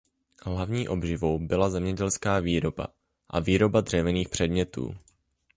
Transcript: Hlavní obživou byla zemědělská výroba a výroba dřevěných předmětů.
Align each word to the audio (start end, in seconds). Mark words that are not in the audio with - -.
Hlavní 0.45 0.87
obživou 0.87 1.39
byla 1.39 1.69
zemědělská 1.69 2.39
výroba 2.39 2.87
a 3.29 3.39
výroba 3.39 3.81
dřevěných 3.81 4.29
předmětů. 4.29 4.95